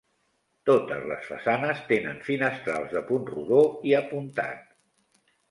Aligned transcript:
Totes 0.69 1.03
les 1.11 1.27
façanes 1.31 1.83
tenen 1.91 2.17
finestrals 2.31 2.97
de 2.97 3.05
punt 3.11 3.29
rodó 3.35 3.61
i 3.91 3.95
apuntat. 4.01 4.67